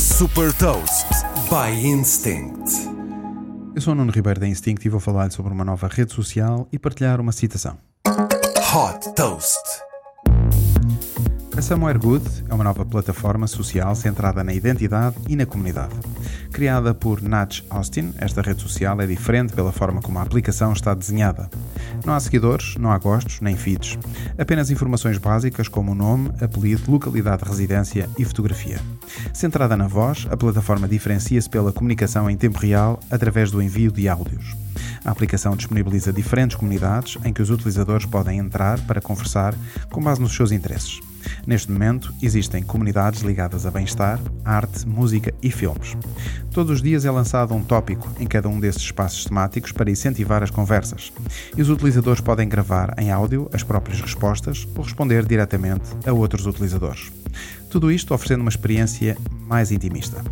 [0.00, 1.06] Super Toast
[1.50, 2.72] by Instinct.
[3.74, 6.66] Eu sou o Nuno Ribeiro da Instinct e vou falar sobre uma nova rede social
[6.72, 7.76] e partilhar uma citação.
[8.06, 9.89] Hot Toast.
[11.60, 15.94] A Somewhere Good é uma nova plataforma social centrada na identidade e na comunidade.
[16.50, 20.94] Criada por Natch Austin, esta rede social é diferente pela forma como a aplicação está
[20.94, 21.50] desenhada.
[22.02, 23.98] Não há seguidores, não há gostos, nem feeds.
[24.38, 28.80] Apenas informações básicas como o nome, apelido, localidade de residência e fotografia.
[29.34, 34.08] Centrada na voz, a plataforma diferencia-se pela comunicação em tempo real através do envio de
[34.08, 34.56] áudios.
[35.04, 39.54] A aplicação disponibiliza diferentes comunidades em que os utilizadores podem entrar para conversar
[39.90, 41.00] com base nos seus interesses.
[41.46, 45.96] Neste momento, existem comunidades ligadas a bem-estar, arte, música e filmes.
[46.52, 50.42] Todos os dias é lançado um tópico em cada um desses espaços temáticos para incentivar
[50.42, 51.12] as conversas.
[51.56, 56.46] E os utilizadores podem gravar em áudio as próprias respostas ou responder diretamente a outros
[56.46, 57.10] utilizadores.
[57.70, 60.22] Tudo isto oferecendo uma experiência mais intimista.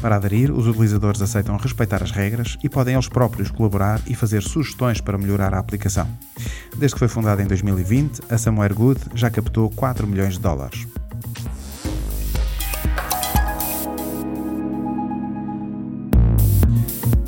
[0.00, 4.42] Para aderir, os utilizadores aceitam respeitar as regras e podem eles próprios colaborar e fazer
[4.42, 6.08] sugestões para melhorar a aplicação.
[6.80, 10.88] Desde que foi fundada em 2020, a Somewhere Good já captou 4 milhões de dólares.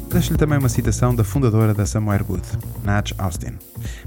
[0.08, 2.48] Deixo-lhe também uma citação da fundadora da Somewhere Good,
[2.82, 3.58] Natch Austin.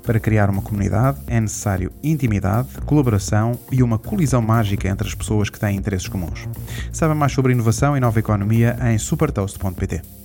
[0.02, 5.48] Para criar uma comunidade é necessário intimidade, colaboração e uma colisão mágica entre as pessoas
[5.52, 6.50] que têm interesses comuns.
[6.92, 10.25] Saiba mais sobre inovação e nova economia em supertoast.pt.